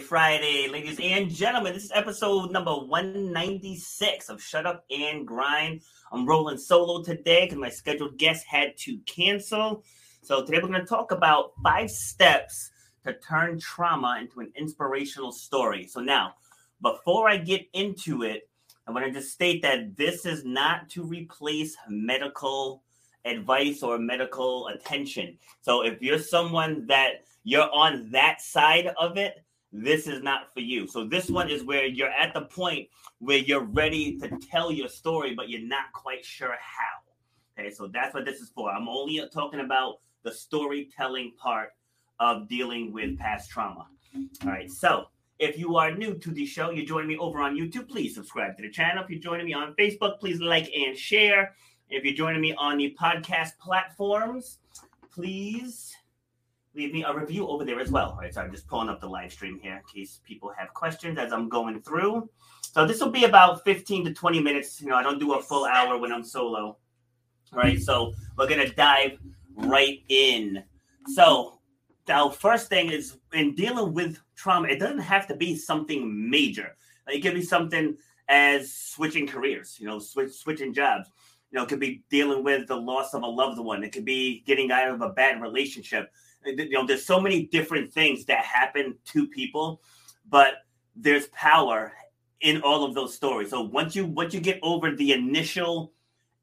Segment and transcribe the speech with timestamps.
[0.00, 1.74] Friday, ladies and gentlemen.
[1.74, 5.82] This is episode number 196 of Shut Up and Grind.
[6.10, 9.84] I'm rolling solo today because my scheduled guest had to cancel.
[10.22, 12.70] So, today we're going to talk about five steps
[13.04, 15.86] to turn trauma into an inspirational story.
[15.86, 16.34] So, now,
[16.80, 18.48] before I get into it,
[18.88, 22.82] I want to just state that this is not to replace medical
[23.26, 25.36] advice or medical attention.
[25.60, 30.60] So, if you're someone that you're on that side of it, this is not for
[30.60, 30.86] you.
[30.86, 32.88] So this one is where you're at the point
[33.18, 37.58] where you're ready to tell your story, but you're not quite sure how.
[37.58, 38.70] Okay, so that's what this is for.
[38.70, 41.70] I'm only talking about the storytelling part
[42.18, 43.86] of dealing with past trauma.
[44.44, 45.06] All right, so
[45.38, 48.56] if you are new to the show, you're joining me over on YouTube, please subscribe
[48.56, 49.04] to the channel.
[49.04, 51.54] If you're joining me on Facebook, please like and share.
[51.88, 54.58] If you're joining me on the podcast platforms,
[55.12, 55.94] please
[56.74, 58.10] leave me a review over there as well.
[58.10, 60.72] All right, so I'm just pulling up the live stream here in case people have
[60.72, 62.28] questions as I'm going through.
[62.62, 64.80] So this will be about 15 to 20 minutes.
[64.80, 66.78] You know, I don't do a full hour when I'm solo.
[67.52, 69.18] All right, so we're gonna dive
[69.56, 70.62] right in.
[71.14, 71.58] So
[72.06, 76.76] the first thing is in dealing with trauma, it doesn't have to be something major.
[77.08, 77.96] It could be something
[78.28, 81.10] as switching careers, you know, switch, switching jobs.
[81.50, 83.82] You know, it could be dealing with the loss of a loved one.
[83.82, 86.12] It could be getting out of a bad relationship
[86.44, 89.80] you know there's so many different things that happen to people
[90.28, 90.64] but
[90.96, 91.92] there's power
[92.40, 93.50] in all of those stories.
[93.50, 95.92] So once you once you get over the initial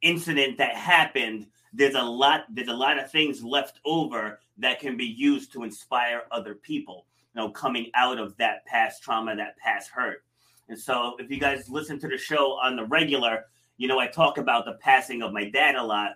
[0.01, 4.95] incident that happened there's a lot there's a lot of things left over that can
[4.95, 9.57] be used to inspire other people you know coming out of that past trauma that
[9.57, 10.23] past hurt.
[10.69, 13.45] And so if you guys listen to the show on the regular
[13.77, 16.11] you know i talk about the passing of my dad a lot.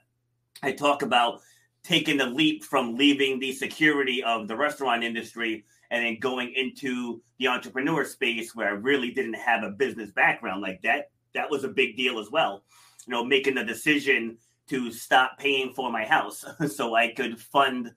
[0.63, 1.41] I talk about
[1.83, 7.21] taking the leap from leaving the security of the restaurant industry and then going into
[7.39, 11.09] the entrepreneur space where I really didn't have a business background like that.
[11.33, 12.63] That was a big deal as well.
[13.07, 14.37] You know, making the decision
[14.69, 17.91] to stop paying for my house so I could fund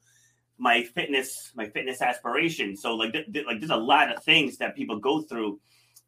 [0.56, 2.80] my fitness my fitness aspirations.
[2.80, 5.60] So like th- th- like there's a lot of things that people go through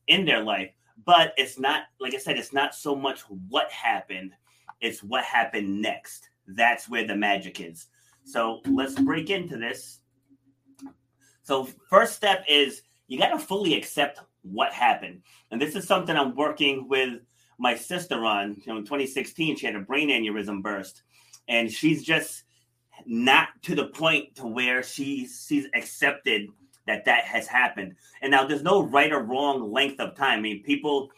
[0.06, 0.70] in their life,
[1.04, 4.32] but it's not like I said it's not so much what happened,
[4.80, 7.86] it's what happened next that's where the magic is.
[8.24, 10.00] So let's break into this.
[11.42, 15.22] So, first step is you got to fully accept what happened.
[15.50, 17.20] And this is something I'm working with
[17.58, 18.56] my sister on.
[18.64, 21.02] You know, in 2016, she had a brain aneurysm burst,
[21.46, 22.42] and she's just
[23.04, 26.48] not to the point to where she's she's accepted
[26.86, 27.94] that that has happened.
[28.22, 30.40] And now there's no right or wrong length of time.
[30.40, 31.10] I mean, people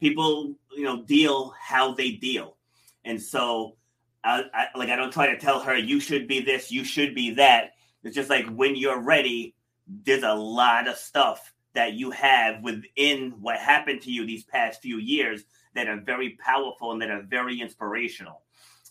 [0.00, 2.56] people you know deal how they deal,
[3.04, 3.76] and so
[4.24, 7.14] I, I, like I don't try to tell her you should be this, you should
[7.14, 7.72] be that.
[8.04, 9.54] It's just like when you're ready,
[9.86, 14.82] there's a lot of stuff that you have within what happened to you these past
[14.82, 15.42] few years
[15.74, 18.42] that are very powerful and that are very inspirational.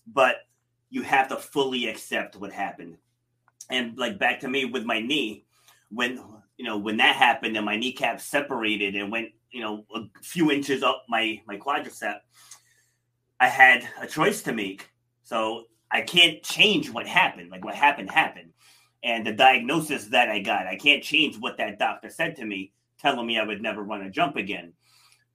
[0.08, 0.38] But
[0.90, 2.98] you have to fully accept what happened.
[3.70, 5.46] And like back to me with my knee,
[5.90, 6.22] when
[6.58, 10.52] you know when that happened and my kneecap separated and went you know a few
[10.52, 12.20] inches up my my quadricep,
[13.40, 14.91] I had a choice to make
[15.24, 17.52] so I can't change what happened.
[17.52, 18.54] Like what happened happened.
[19.04, 22.72] And the diagnosis that I got, I can't change what that doctor said to me,
[23.00, 24.74] telling me I would never run a jump again.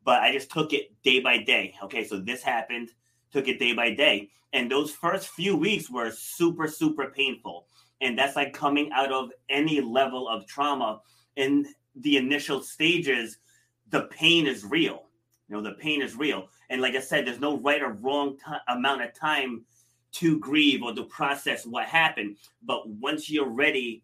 [0.04, 1.74] But I just took it day by day.
[1.82, 2.90] Okay, so this happened,
[3.32, 4.30] took it day by day.
[4.52, 7.66] And those first few weeks were super, super painful.
[8.00, 11.00] And that's like coming out of any level of trauma.
[11.34, 11.66] In
[11.96, 13.38] the initial stages,
[13.90, 15.06] the pain is real.
[15.48, 16.48] You know, the pain is real.
[16.70, 19.64] And like I said, there's no right or wrong t- amount of time
[20.12, 22.36] to grieve or to process what happened.
[22.62, 24.02] But once you're ready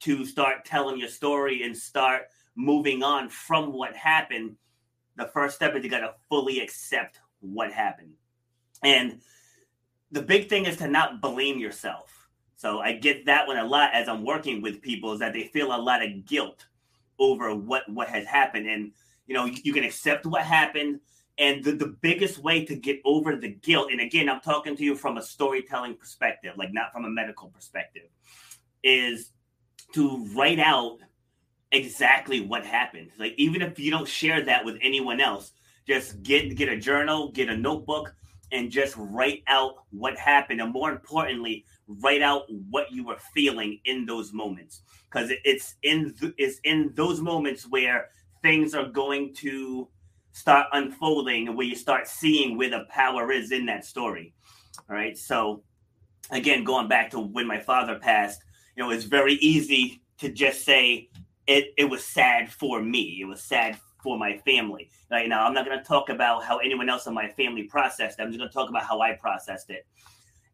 [0.00, 2.22] to start telling your story and start
[2.56, 4.56] moving on from what happened,
[5.16, 8.12] the first step is you got to fully accept what happened.
[8.82, 9.20] And
[10.10, 12.28] the big thing is to not blame yourself.
[12.56, 15.44] So I get that one a lot as I'm working with people is that they
[15.44, 16.66] feel a lot of guilt
[17.18, 18.92] over what what has happened and
[19.26, 21.00] you know you, you can accept what happened
[21.38, 24.84] and the, the biggest way to get over the guilt, and again, I'm talking to
[24.84, 28.08] you from a storytelling perspective, like not from a medical perspective,
[28.82, 29.32] is
[29.94, 30.98] to write out
[31.70, 33.10] exactly what happened.
[33.18, 35.52] Like even if you don't share that with anyone else,
[35.86, 38.14] just get get a journal, get a notebook,
[38.52, 40.60] and just write out what happened.
[40.60, 44.82] And more importantly, write out what you were feeling in those moments.
[45.10, 48.10] Because it's in it's in those moments where
[48.42, 49.88] things are going to
[50.32, 54.34] start unfolding where you start seeing where the power is in that story.
[54.88, 55.16] All right.
[55.16, 55.62] So
[56.30, 58.42] again, going back to when my father passed,
[58.76, 61.08] you know, it's very easy to just say,
[61.46, 63.18] it it was sad for me.
[63.20, 64.90] It was sad for my family.
[65.10, 68.18] Right now, I'm not going to talk about how anyone else in my family processed
[68.18, 68.22] it.
[68.22, 69.86] I'm just going to talk about how I processed it.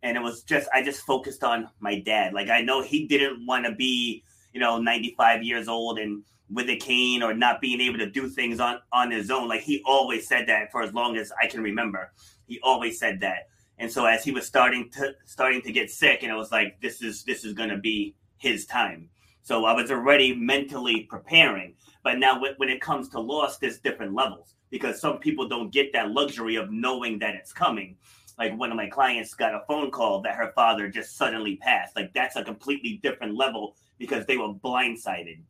[0.02, 2.32] And it was just I just focused on my dad.
[2.32, 4.22] Like I know he didn't want to be,
[4.52, 8.28] you know, 95 years old and with a cane or not being able to do
[8.28, 9.48] things on on his own.
[9.48, 12.12] Like he always said that for as long as I can remember.
[12.46, 13.48] He always said that.
[13.78, 16.80] And so as he was starting to starting to get sick, and it was like
[16.80, 19.10] this is this is going to be his time.
[19.42, 21.74] So I was already mentally preparing.
[22.02, 25.92] But now when it comes to loss, there's different levels because some people don't get
[25.92, 27.96] that luxury of knowing that it's coming.
[28.38, 31.96] Like one of my clients got a phone call that her father just suddenly passed.
[31.96, 35.40] Like that's a completely different level because they were blindsided.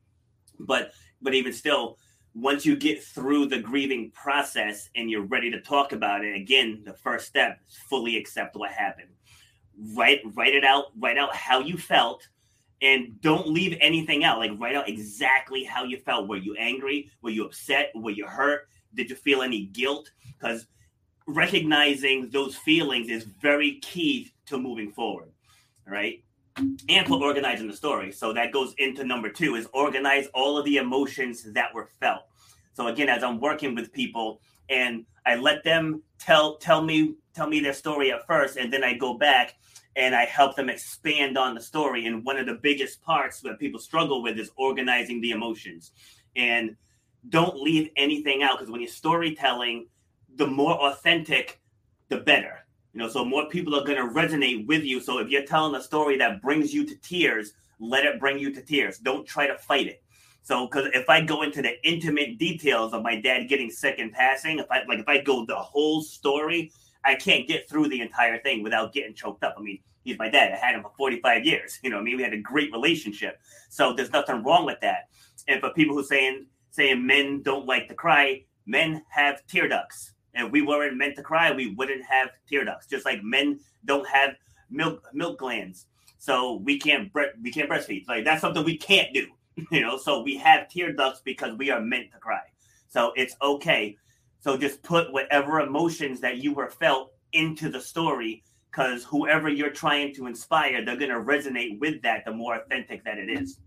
[0.58, 1.99] But but even still,
[2.35, 6.82] once you get through the grieving process and you're ready to talk about it, again,
[6.85, 9.11] the first step is fully accept what happened.
[9.94, 12.26] Write write it out, write out how you felt
[12.81, 14.38] and don't leave anything out.
[14.38, 16.29] Like write out exactly how you felt.
[16.29, 17.11] Were you angry?
[17.23, 17.91] Were you upset?
[17.94, 18.69] Were you hurt?
[18.94, 20.11] Did you feel any guilt?
[20.38, 20.67] Because
[21.28, 25.28] recognizing those feelings is very key to moving forward.
[25.86, 26.25] Right.
[26.88, 28.10] And for organizing the story.
[28.10, 32.22] So that goes into number two is organize all of the emotions that were felt.
[32.72, 37.46] So again, as I'm working with people and I let them tell tell me tell
[37.46, 39.54] me their story at first, and then I go back
[39.94, 42.06] and I help them expand on the story.
[42.06, 45.92] And one of the biggest parts that people struggle with is organizing the emotions.
[46.36, 46.76] And
[47.28, 49.88] don't leave anything out because when you're storytelling,
[50.38, 51.61] the more authentic,
[52.08, 52.64] the better.
[52.93, 55.00] You know, so more people are going to resonate with you.
[55.00, 58.52] So if you're telling a story that brings you to tears, let it bring you
[58.55, 58.99] to tears.
[58.99, 60.02] Don't try to fight it.
[60.43, 64.11] So, because if I go into the intimate details of my dad getting sick and
[64.11, 66.73] passing, if I like, if I go the whole story,
[67.05, 69.56] I can't get through the entire thing without getting choked up.
[69.58, 70.52] I mean, he's my dad.
[70.52, 71.79] I had him for 45 years.
[71.82, 73.38] You know, I mean, we had a great relationship.
[73.69, 75.08] So there's nothing wrong with that.
[75.49, 80.12] And for people who saying saying men don't like to cry, men have tear ducts.
[80.38, 82.87] And we weren't meant to cry, we wouldn't have tear ducts.
[82.87, 84.37] Just like men don't have
[84.70, 85.87] milk milk glands,
[86.19, 88.08] so we can't bre- we can't breastfeed.
[88.08, 89.26] Like that's something we can't do.
[89.73, 92.43] You know, so we have tear ducts because we are meant to cry.
[92.87, 93.96] So it's okay.
[94.38, 99.70] So just put whatever emotions that you were felt into the story because whoever you're
[99.70, 103.58] trying to inspire, they're to resonate with that the more authentic that it is.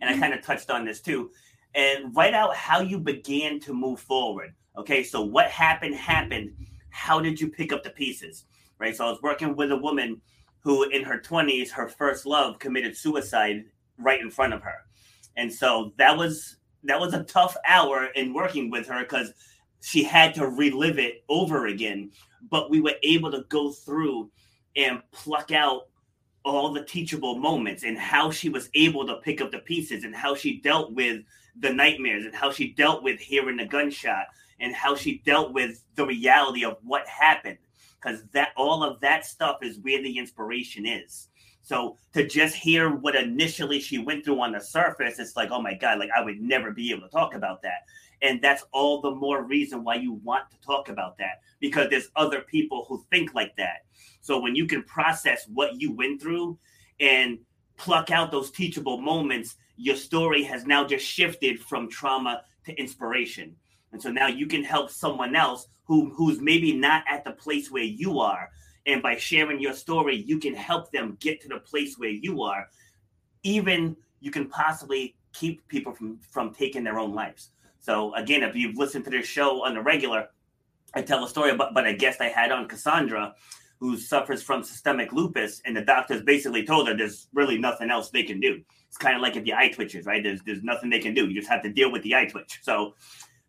[0.00, 1.30] And I kind of touched on this too.
[1.74, 4.54] And write out how you began to move forward.
[4.76, 6.52] Okay, so what happened happened.
[6.90, 8.44] How did you pick up the pieces?
[8.78, 8.94] Right.
[8.94, 10.20] So I was working with a woman
[10.60, 13.64] who, in her 20s, her first love committed suicide
[13.98, 14.84] right in front of her.
[15.36, 19.32] And so that was that was a tough hour in working with her because
[19.80, 22.10] she had to relive it over again.
[22.50, 24.30] But we were able to go through
[24.76, 25.88] and pluck out
[26.44, 30.14] all the teachable moments and how she was able to pick up the pieces and
[30.14, 31.22] how she dealt with
[31.58, 34.26] the nightmares and how she dealt with hearing the gunshot
[34.60, 37.58] and how she dealt with the reality of what happened
[38.00, 41.28] because that all of that stuff is where the inspiration is
[41.62, 45.60] so to just hear what initially she went through on the surface it's like oh
[45.60, 47.82] my god like i would never be able to talk about that
[48.22, 52.10] and that's all the more reason why you want to talk about that because there's
[52.16, 53.84] other people who think like that.
[54.20, 56.58] So when you can process what you went through
[57.00, 57.38] and
[57.76, 63.54] pluck out those teachable moments, your story has now just shifted from trauma to inspiration.
[63.92, 67.70] And so now you can help someone else who who's maybe not at the place
[67.70, 68.50] where you are.
[68.86, 72.42] And by sharing your story, you can help them get to the place where you
[72.42, 72.68] are.
[73.42, 77.50] Even you can possibly keep people from from taking their own lives.
[77.78, 80.28] So again, if you've listened to this show on the regular,
[80.94, 83.34] I tell a story about, but a guest I had on Cassandra
[83.78, 88.10] who suffers from systemic lupus, and the doctors basically told her there's really nothing else
[88.10, 88.62] they can do.
[88.88, 90.22] It's kind of like if your eye twitches, right?
[90.22, 91.28] There's there's nothing they can do.
[91.28, 92.60] You just have to deal with the eye twitch.
[92.62, 92.94] So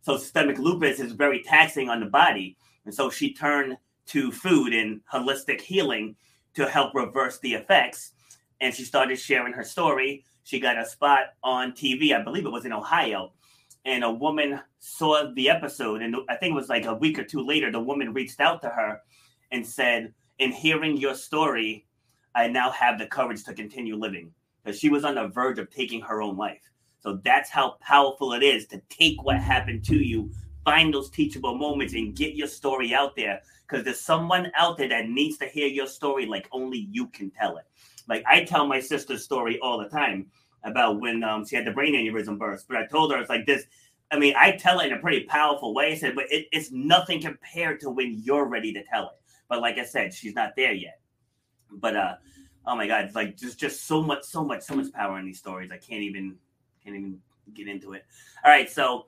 [0.07, 2.55] so systemic lupus is very taxing on the body.
[2.85, 6.15] And so she turned to food and holistic healing
[6.53, 8.13] to help reverse the effects.
[8.61, 10.23] And she started sharing her story.
[10.45, 13.33] She got a spot on TV, I believe it was in Ohio,
[13.83, 17.23] and a woman saw the episode and i think it was like a week or
[17.23, 19.01] two later the woman reached out to her
[19.51, 21.85] and said in hearing your story
[22.35, 24.31] i now have the courage to continue living
[24.63, 26.71] because she was on the verge of taking her own life
[27.07, 30.29] so that's how powerful it is to take what happened to you
[30.65, 34.89] find those teachable moments and get your story out there because there's someone out there
[34.89, 37.65] that needs to hear your story like only you can tell it
[38.07, 40.27] like i tell my sister's story all the time
[40.63, 42.67] about when um, she had the brain aneurysm burst.
[42.67, 43.65] But I told her it's like this.
[44.11, 45.91] I mean, I tell it in a pretty powerful way.
[45.91, 49.21] I said, but it, it's nothing compared to when you're ready to tell it.
[49.49, 50.99] But like I said, she's not there yet.
[51.71, 52.15] But uh,
[52.65, 55.39] oh my god, like just just so much, so much, so much power in these
[55.39, 55.71] stories.
[55.71, 56.37] I can't even
[56.87, 57.19] can't even
[57.53, 58.05] get into it.
[58.43, 59.07] All right, so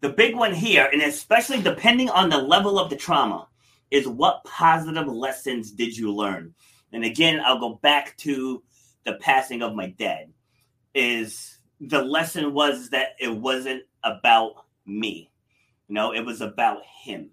[0.00, 3.48] the big one here, and especially depending on the level of the trauma,
[3.90, 6.54] is what positive lessons did you learn?
[6.92, 8.62] And again, I'll go back to
[9.04, 10.32] the passing of my dad.
[10.94, 15.30] Is the lesson was that it wasn't about me.
[15.88, 17.30] You know, it was about him.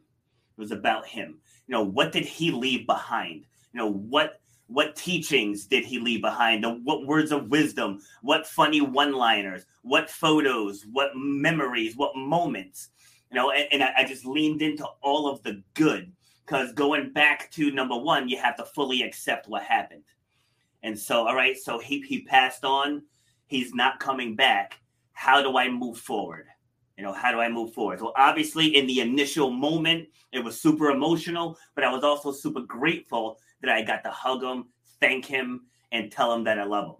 [0.57, 1.39] It was about him.
[1.67, 3.45] You know, what did he leave behind?
[3.74, 4.38] You know, what
[4.69, 6.63] what teachings did he leave behind?
[6.85, 8.01] What words of wisdom?
[8.21, 9.65] What funny one-liners?
[9.81, 10.85] What photos?
[10.91, 11.97] What memories?
[11.97, 12.89] What moments?
[13.31, 16.11] You know, and, and I, I just leaned into all of the good
[16.45, 20.03] because going back to number one, you have to fully accept what happened.
[20.83, 23.03] And so, all right, so he he passed on.
[23.47, 24.79] He's not coming back.
[25.13, 26.45] How do I move forward?
[26.95, 28.01] You know, how do I move forward?
[28.01, 32.61] Well, obviously, in the initial moment, it was super emotional, but I was also super
[32.61, 34.65] grateful that I got to hug him,
[34.99, 35.61] thank him,
[35.91, 36.95] and tell him that I love him.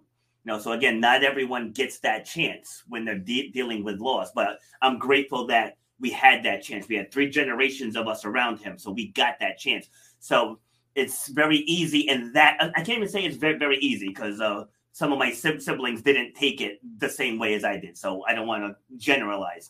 [0.45, 4.31] You know, so again, not everyone gets that chance when they're de- dealing with loss,
[4.33, 6.87] but I'm grateful that we had that chance.
[6.87, 9.89] We had three generations of us around him, so we got that chance.
[10.19, 10.59] So
[10.95, 14.65] it's very easy, and that I can't even say it's very very easy because uh,
[14.93, 17.97] some of my siblings didn't take it the same way as I did.
[17.97, 19.67] So I don't want to generalize,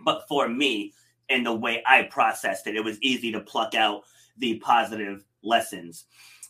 [0.00, 0.92] but for me
[1.28, 4.02] and the way I processed it, it was easy to pluck out
[4.38, 6.04] the positive lessons.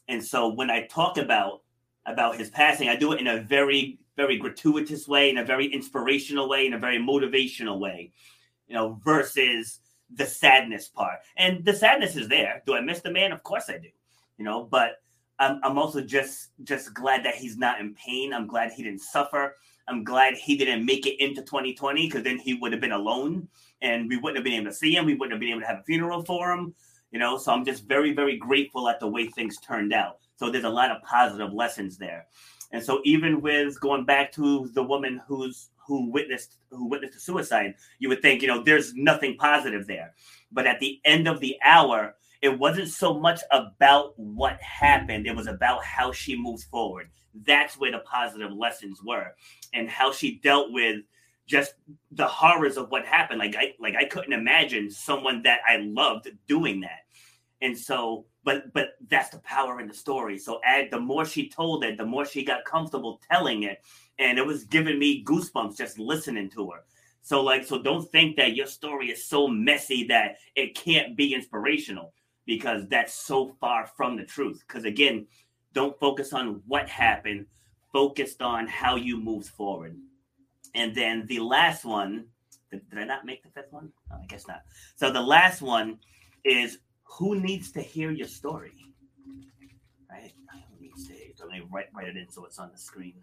[0.08, 1.62] And so when I talk about
[2.04, 5.66] about his passing, I do it in a very very gratuitous way, in a very
[5.66, 8.12] inspirational way, in a very motivational way,
[8.66, 9.80] you know, versus
[10.14, 11.20] the sadness part.
[11.37, 12.62] And the sadness is there.
[12.66, 13.32] Do I miss the man?
[13.32, 13.88] Of course I do.
[14.37, 14.96] You know, but
[15.38, 18.32] I'm, I'm also just just glad that he's not in pain.
[18.32, 19.56] I'm glad he didn't suffer.
[19.88, 23.49] I'm glad he didn't make it into 2020 because then he would have been alone
[23.80, 25.06] and we wouldn't have been able to see him.
[25.06, 26.75] We wouldn't have been able to have a funeral for him
[27.12, 27.38] you know?
[27.38, 30.19] So i'm just very very grateful at the way things turned out.
[30.37, 32.26] So there's a lot of positive lessons there.
[32.73, 37.21] And so even with going back to the woman who's who witnessed who witnessed the
[37.21, 40.14] suicide you would think you know there's nothing positive there.
[40.50, 45.28] But at the end of the hour it wasn't so much about what happened.
[45.28, 47.09] It was about how she moves forward.
[47.47, 49.35] That's where the positive lessons were
[49.73, 51.02] and how she dealt with
[51.46, 51.75] just
[52.12, 53.38] the horrors of what happened.
[53.38, 57.00] Like I like I couldn't imagine someone that I loved doing that.
[57.61, 60.38] And so, but but that's the power in the story.
[60.38, 63.82] So add the more she told it, the more she got comfortable telling it.
[64.18, 66.84] And it was giving me goosebumps just listening to her.
[67.22, 71.34] So like so don't think that your story is so messy that it can't be
[71.34, 72.12] inspirational
[72.46, 74.64] because that's so far from the truth.
[74.66, 75.26] Because again,
[75.72, 77.46] don't focus on what happened,
[77.92, 79.96] focused on how you move forward.
[80.75, 82.26] And then the last one,
[82.71, 83.93] did, did I not make the fifth one?
[84.11, 84.62] Oh, I guess not.
[84.97, 85.99] So the last one
[86.45, 88.73] is who needs to hear your story?
[90.11, 90.33] Right?
[91.38, 93.14] Let me write, write it in so it's on the screen.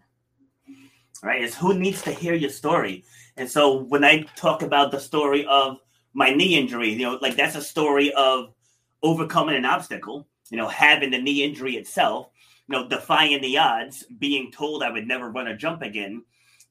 [1.22, 1.42] Right?
[1.42, 3.04] Is who needs to hear your story?
[3.36, 5.78] And so when I talk about the story of
[6.12, 8.54] my knee injury, you know, like that's a story of
[9.02, 12.28] overcoming an obstacle, you know, having the knee injury itself,
[12.68, 16.22] you know, defying the odds, being told I would never run a jump again,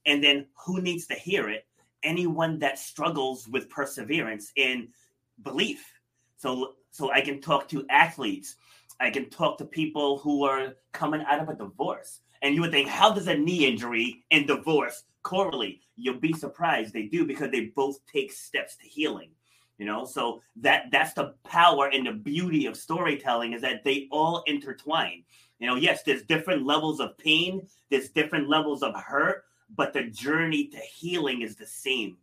[0.06, 1.66] and then who needs to hear it?
[2.02, 4.88] Anyone that struggles with perseverance and
[5.42, 5.84] belief.
[6.36, 8.56] So so I can talk to athletes.
[8.98, 12.20] I can talk to people who are coming out of a divorce.
[12.42, 15.82] And you would think, how does a knee injury and divorce correlate?
[15.96, 19.30] You'll be surprised they do because they both take steps to healing.
[19.78, 24.08] You know, so that that's the power and the beauty of storytelling is that they
[24.10, 25.24] all intertwine.
[25.58, 29.44] You know, yes, there's different levels of pain, there's different levels of hurt,
[29.76, 32.16] but the journey to healing is the same.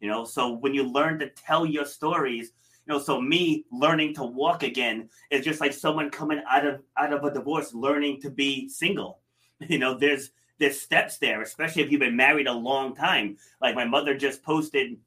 [0.00, 2.52] You know, so when you learn to tell your stories,
[2.86, 6.82] you know, so me learning to walk again is just like someone coming out of
[6.96, 9.20] out of a divorce learning to be single.
[9.68, 13.38] You know, there's there's steps there, especially if you've been married a long time.
[13.58, 14.98] Like my mother just posted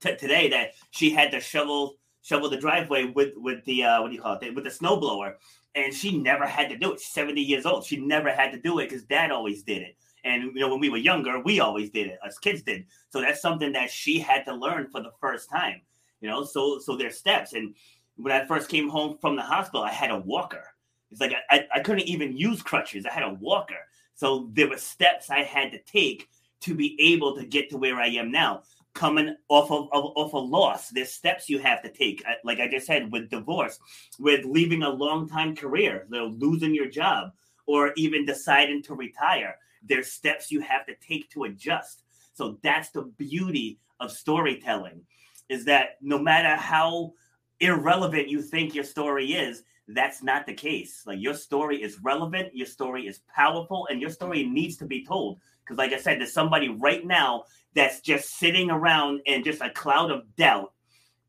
[0.00, 4.08] t- today that she had to shovel shovel the driveway with with the uh, what
[4.08, 5.34] do you call it with the snowblower,
[5.74, 7.00] and she never had to do it.
[7.00, 7.84] She's 70 years old.
[7.84, 9.96] She never had to do it because dad always did it.
[10.24, 12.18] And you know, when we were younger, we always did it.
[12.24, 12.86] Us kids did.
[13.10, 15.82] So that's something that she had to learn for the first time.
[16.20, 17.52] You know, so so there's steps.
[17.52, 17.74] And
[18.16, 20.64] when I first came home from the hospital, I had a walker.
[21.10, 23.06] It's like I, I couldn't even use crutches.
[23.06, 23.76] I had a walker.
[24.14, 26.28] So there were steps I had to take
[26.60, 28.62] to be able to get to where I am now.
[28.94, 32.24] Coming off of, of off a loss, there's steps you have to take.
[32.44, 33.80] Like I just said, with divorce,
[34.20, 37.32] with leaving a long time career, losing your job,
[37.66, 42.02] or even deciding to retire there's steps you have to take to adjust.
[42.32, 45.02] So that's the beauty of storytelling
[45.48, 47.12] is that no matter how
[47.60, 51.02] irrelevant you think your story is, that's not the case.
[51.06, 55.04] Like your story is relevant, your story is powerful, and your story needs to be
[55.04, 55.38] told.
[55.62, 59.70] Because, like I said, there's somebody right now that's just sitting around in just a
[59.70, 60.72] cloud of doubt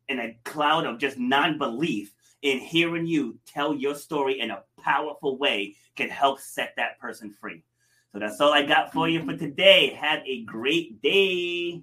[0.08, 2.12] and a cloud of just non belief.
[2.42, 7.30] And hearing you tell your story in a powerful way can help set that person
[7.30, 7.62] free.
[8.16, 9.90] So that's all I got for you for today.
[10.00, 11.82] Have a great day.